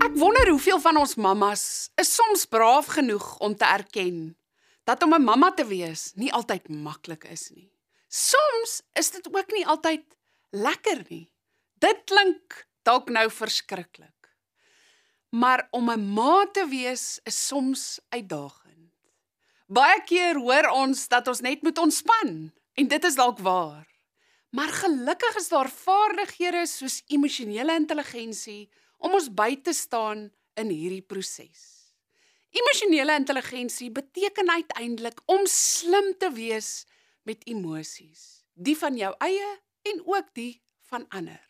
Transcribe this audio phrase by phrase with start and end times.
[0.00, 4.36] Ek wonder hoeveel van ons mammas is soms braaf genoeg om te erken
[4.88, 7.72] dat om 'n mamma te wees nie altyd maklik is nie.
[8.08, 10.04] Soms is dit ook nie altyd
[10.50, 11.32] lekker nie.
[11.78, 14.28] Dit klink dalk nou verskriklik.
[15.28, 18.92] Maar om 'n ma te wees is soms uitdagend.
[19.66, 23.88] Baie keer hoor ons dat ons net moet ontspan en dit is dalk waar.
[24.50, 28.70] Maar gelukkig is daar vaardighede soos emosionele intelligensie
[29.02, 30.28] om ons by te staan
[30.58, 31.68] in hierdie proses.
[32.52, 36.84] Emosionele intelligensie beteken uiteindelik om slim te wees
[37.24, 39.48] met emosies, die van jou eie
[39.88, 40.60] en ook die
[40.90, 41.40] van ander.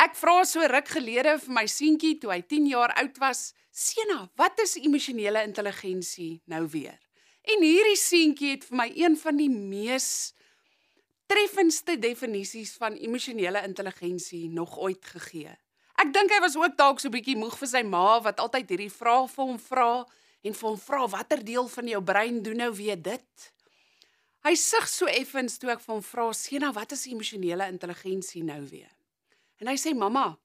[0.00, 4.30] Ek vra so ruk gelede vir my seentjie toe hy 10 jaar oud was, "Sena,
[4.36, 6.98] wat is emosionele intelligensie nou weer?"
[7.42, 10.34] En hierdie seentjie het vir my een van die mees
[11.26, 15.56] treffendste definisies van emosionele intelligensie nog ooit gegee.
[16.00, 18.92] Ek dink hy was ook dalk so bietjie moeg vir sy ma wat altyd hierdie
[18.92, 19.88] vrae vir hom vra
[20.48, 23.48] en vir hom vra watter deel van jou brein doen nou weer dit.
[24.46, 28.62] Hy sug so effens toe ek vir hom vra Sena wat is emosionele intelligensie nou
[28.70, 28.88] weer?
[29.60, 30.38] En hy sê mamma,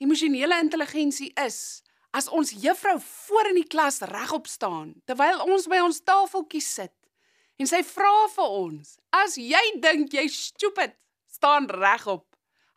[0.00, 1.82] emosionele intelligensie is
[2.16, 6.96] as ons juffrou voor in die klas regop staan terwyl ons by ons tafeltjie sit
[7.60, 10.96] en sy vra vir ons, as jy dink jy stupid,
[11.28, 12.24] staan regop.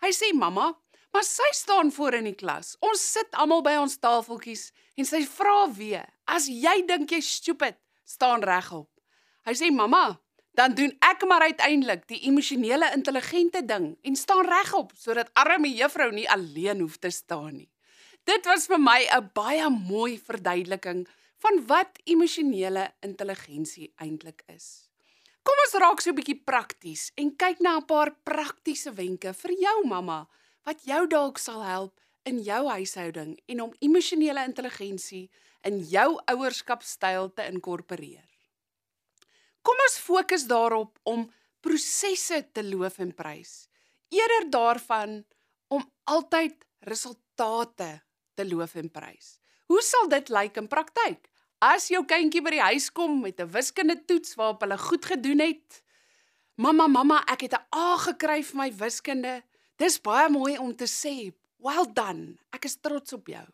[0.04, 0.74] Hy sê mamma,
[1.16, 2.74] Maar sy staan voor in die klas.
[2.84, 4.66] Ons sit almal by ons tafeltjies
[5.00, 8.90] en sy vra weer: "As jy dink jy stupid, staan regop."
[9.48, 10.20] Hy sê: "Mamma,
[10.60, 16.12] dan doen ek maar uiteindelik die emosionele intelligente ding en staan regop sodat arme juffrou
[16.12, 17.72] nie alleen hoef te staan nie."
[18.26, 24.90] Dit was vir my 'n baie mooi verduideliking van wat emosionele intelligensie eintlik is.
[25.44, 29.52] Kom ons raak so 'n bietjie prakties en kyk na 'n paar praktiese wenke vir
[29.52, 30.28] jou mamma
[30.66, 35.30] wat jou dalk sal help in jou huishouding en om emosionele intelligensie
[35.66, 38.26] in jou ouerskapstyl te inkorporeer.
[39.66, 41.26] Kom ons fokus daarop om
[41.66, 43.66] prosesse te loof en prys,
[44.14, 45.24] eerder daarvan
[45.74, 47.90] om altyd resultate
[48.38, 49.38] te loof en prys.
[49.66, 51.26] Hoe sal dit lyk in praktyk?
[51.66, 55.82] As jou kindjie by die huis kom met 'n wiskundetoets waarop hulle goed gedoen het,
[56.56, 59.44] mamma, mamma, ek het 'n A gekry vir my wiskunde.
[59.76, 62.38] Dis baie mooi om te sê, "Well done.
[62.54, 63.48] Ek is trots op jou."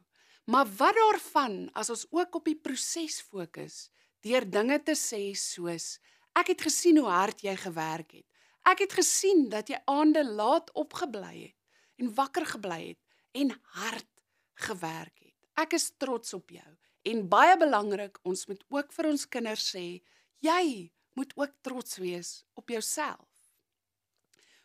[0.46, 3.90] Maar wat daarvan as ons ook op die proses fokus
[4.22, 6.00] deur dinge te sê soos,
[6.36, 8.26] "Ek het gesien hoe hard jy gewerk het.
[8.66, 11.56] Ek het gesien dat jy aande laat opgebly het
[11.98, 13.00] en wakker gebly het
[13.32, 14.22] en hard
[14.54, 15.36] gewerk het.
[15.58, 20.04] Ek is trots op jou." En baie belangrik, ons moet ook vir ons kinders sê,
[20.40, 23.31] "Jy moet ook trots wees op jouself."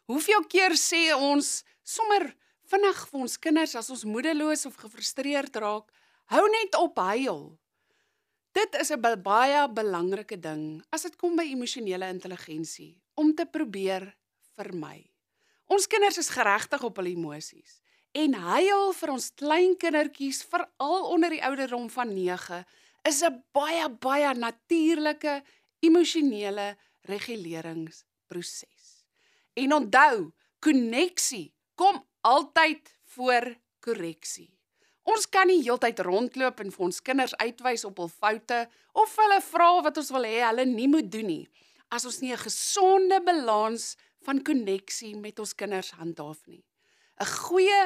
[0.07, 2.29] Hoeveel keer sê ons sommer
[2.71, 5.89] vinnig vir ons kinders as ons moedeloos of gefrustreerd raak,
[6.31, 7.59] hou net op huil.
[8.55, 14.17] Dit is 'n baie belangrike ding as dit kom by emosionele intelligensie om te probeer
[14.57, 15.11] vermy.
[15.67, 21.31] Ons kinders is geregtig op hul emosies en huil vir ons klein kindertjies veral onder
[21.31, 22.65] die ouderdom van 9
[23.11, 25.43] is 'n baie baie natuurlike
[25.81, 28.76] emosionele reguleringsproses.
[29.57, 34.51] En onthou, koneksie kom altyd voor korreksie.
[35.07, 39.39] Ons kan nie heeltyd rondloop en vir ons kinders uitwys op hul foute of hulle
[39.53, 41.45] vra wat ons wil hê hulle nie moet doen nie
[41.95, 43.97] as ons nie 'n gesonde balans
[44.27, 46.65] van koneksie met ons kinders handhaaf nie.
[47.21, 47.83] 'n Goeie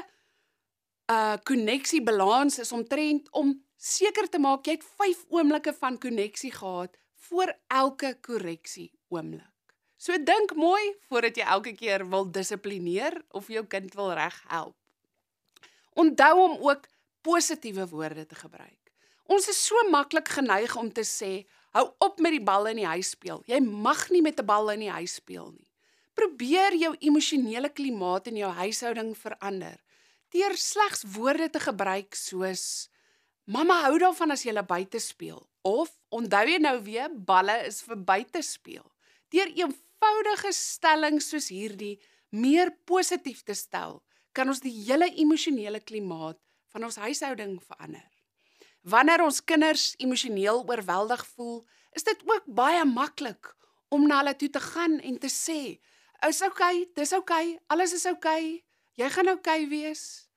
[1.10, 6.52] uh koneksie balans is omtrent om seker te maak jy het 5 oomblikke van koneksie
[6.52, 9.49] gehad voor elke korreksie oomblik.
[10.00, 14.76] So dink mooi voordat jy elke keer wil dissiplineer of jou kind wil reghelp.
[15.92, 16.86] Onthou om ook
[17.20, 18.78] positiewe woorde te gebruik.
[19.28, 21.44] Ons is so maklik geneig om te sê,
[21.76, 23.44] hou op met die bal in die huis speel.
[23.46, 25.68] Jy mag nie met 'n bal in die huis speel nie.
[26.14, 29.78] Probeer jou emosionele klimaat in jou huishouding verander
[30.30, 32.88] deur slegs woorde te gebruik soos
[33.50, 37.96] Mamma hou daarvan as jy buite speel of onthou jy nou weer balle is vir
[37.96, 38.86] buite speel.
[39.34, 39.50] Deur
[40.00, 41.98] eenvoudige stellings soos hierdie
[42.32, 44.00] meer positief te stel,
[44.32, 46.38] kan ons die hele emosionele klimaat
[46.72, 48.06] van ons huishouding verander.
[48.80, 53.52] Wanneer ons kinders emosioneel oorweldig voel, is dit ook baie maklik
[53.92, 55.80] om na hulle toe te gaan en te sê,
[56.26, 58.64] "Is oukei, okay, dis oukei, okay, alles is oukei, okay,
[58.96, 60.28] jy gaan oukei wees."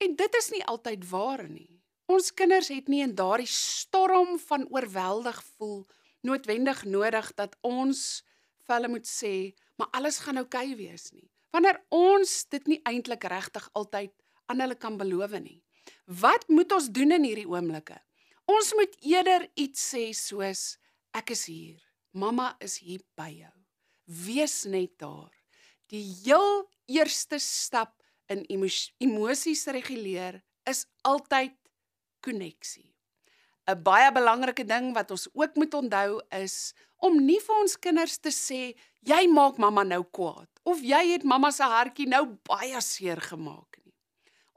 [0.00, 1.80] En dit is nie altyd waar nie.
[2.06, 5.86] Ons kinders het nie in daardie storm van oorweldig voel
[6.22, 8.24] noodwendig nodig dat ons
[8.70, 9.34] vir hulle moet sê,
[9.78, 11.26] maar alles gaan oukei okay wees nie.
[11.50, 14.14] Wanneer ons dit nie eintlik regtig altyd
[14.46, 15.58] aan hulle kan beloof nie.
[16.06, 17.98] Wat moet ons doen in hierdie oomblikke?
[18.50, 20.76] Ons moet eerder iets sê soos
[21.14, 21.80] ek is hier.
[22.14, 23.56] Mamma is hier by jou.
[24.06, 25.34] Wees net daar.
[25.90, 27.96] Die heel eerste stap
[28.30, 30.38] in emosies reguleer
[30.70, 31.56] is altyd
[32.22, 32.90] koneksie.
[33.70, 38.18] 'n Baie belangrike ding wat ons ook moet onthou is om nie vir ons kinders
[38.18, 38.74] te sê
[39.10, 43.78] jy maak mamma nou kwaad of jy het mamma se hartjie nou baie seer gemaak
[43.84, 43.94] nie.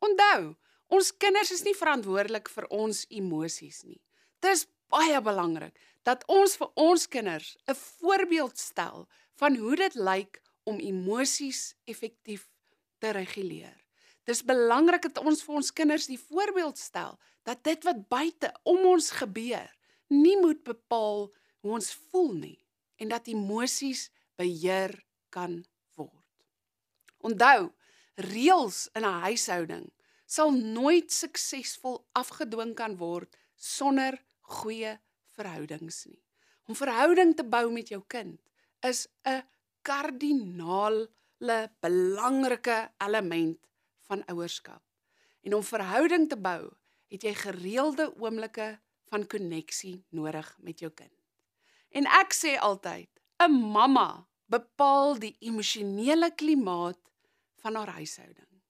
[0.03, 0.55] Onthou,
[0.87, 4.01] ons kinders is nie verantwoordelik vir ons emosies nie.
[4.41, 9.07] Dis baie belangrik dat ons vir ons kinders 'n voorbeeld stel
[9.39, 12.49] van hoe dit lyk om emosies effektief
[12.99, 13.82] te reguleer.
[14.23, 18.79] Dis belangrik dat ons vir ons kinders die voorbeeld stel dat dit wat buite om
[18.93, 19.67] ons gebeur
[20.13, 21.27] nie moet bepaal
[21.63, 22.59] hoe ons voel nie
[23.01, 24.07] en dat emosies
[24.39, 24.95] beheer
[25.33, 25.59] kan
[25.97, 26.29] word.
[27.23, 27.71] Onthou,
[28.15, 29.87] reëls in 'n huishouding
[30.25, 34.99] sal nooit suksesvol afgedwing kan word sonder goeie
[35.35, 36.21] verhoudings nie.
[36.67, 38.39] Om verhouding te bou met jou kind
[38.81, 39.43] is 'n
[39.81, 41.09] kardinale
[41.81, 43.59] belangrike element
[44.07, 44.83] van ouerskap.
[45.43, 46.71] En om verhouding te bou,
[47.11, 48.79] het jy gereelde oomblikke
[49.11, 51.13] van koneksie nodig met jou kind.
[51.93, 53.09] En ek sê altyd,
[53.43, 56.99] 'n mamma bepaal die emosionele klimaat
[57.61, 58.61] van haar huishouding.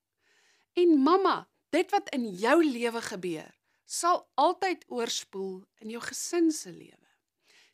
[0.74, 3.52] En mamma, dit wat in jou lewe gebeur,
[3.86, 7.10] sal altyd oorspoel in jou gesin se lewe.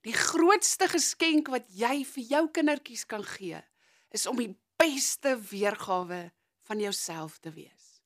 [0.02, 3.60] Die grootste geskenk wat jy vir jou kindertjies kan gee,
[4.16, 6.32] is om die beste weergawe
[6.70, 8.00] van jouself te wees.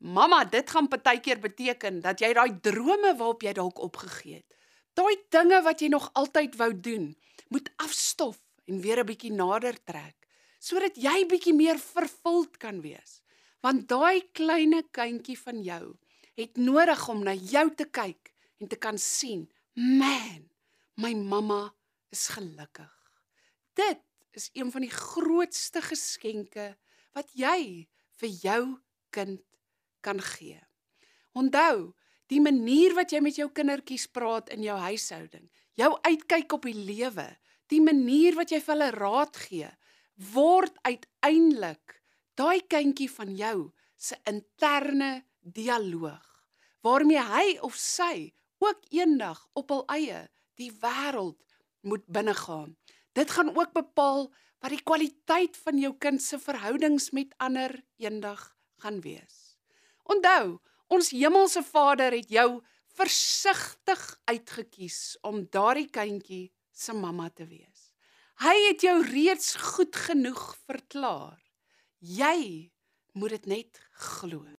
[0.00, 4.56] Mamma, dit gaan partykeer beteken dat jy daai drome waarop jy dalk opgegee het,
[4.96, 7.12] daai dinge wat jy nog altyd wou doen,
[7.48, 8.38] moet afstof
[8.68, 10.20] en weer 'n bietjie nader trek
[10.60, 13.20] sodat jy bietjie meer vervuld kan wees.
[13.64, 15.96] Want daai kleine kindjie van jou
[16.36, 20.50] het nodig om na jou te kyk en te kan sien, "Man,
[20.96, 21.74] my mamma
[22.10, 22.92] is gelukkig."
[23.74, 24.00] Dit
[24.32, 26.76] is een van die grootste geskenke
[27.12, 27.88] wat jy
[28.20, 28.62] vir jou
[29.14, 29.42] kind
[30.04, 30.60] kan gee.
[31.36, 31.92] Onthou,
[32.30, 36.76] die manier wat jy met jou kindertjies praat in jou huishouding, jou uitkyk op die
[36.76, 37.26] lewe,
[37.70, 39.70] die manier wat jy vir hulle raad gee,
[40.34, 42.00] word uiteindelik
[42.38, 43.56] daai kindjie van jou
[43.96, 46.26] se interne dialoog
[46.84, 48.30] waarmee hy of sy
[48.64, 50.24] ook eendag op hul eie
[50.60, 51.38] die wêreld
[51.80, 52.76] moet binnegaan.
[53.16, 54.28] Dit gaan ook bepaal
[54.60, 58.42] wat die kwaliteit van jou kind se verhoudings met ander eendag
[58.82, 59.56] gaan wees.
[60.04, 60.58] Onthou,
[60.90, 62.60] ons hemelse Vader het jou
[62.96, 67.90] versigtig uitgekies om daardie kindjie se mamma te wees.
[68.40, 71.40] Hy het jou reeds goed genoeg verklaar.
[72.00, 72.72] Jy
[73.12, 74.46] moet dit net glo.